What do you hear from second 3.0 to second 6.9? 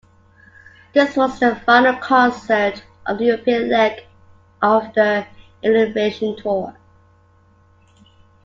of the European leg of the Elevation Tour.